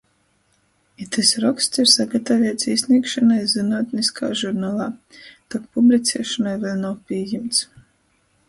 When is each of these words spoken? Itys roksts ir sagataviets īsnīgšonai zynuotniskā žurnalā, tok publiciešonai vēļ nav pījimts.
Itys 1.03 1.33
roksts 1.43 1.81
ir 1.83 1.89
sagataviets 1.95 2.69
īsnīgšonai 2.75 3.39
zynuotniskā 3.53 4.31
žurnalā, 4.41 4.89
tok 5.29 5.69
publiciešonai 5.77 6.59
vēļ 6.67 6.83
nav 6.89 6.99
pījimts. 7.13 7.63